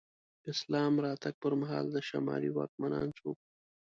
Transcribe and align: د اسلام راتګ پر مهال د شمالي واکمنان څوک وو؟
د 0.43 0.45
اسلام 0.53 0.93
راتګ 1.05 1.33
پر 1.43 1.53
مهال 1.61 1.85
د 1.95 1.97
شمالي 2.09 2.49
واکمنان 2.53 3.07
څوک 3.19 3.37
وو؟ 3.39 3.43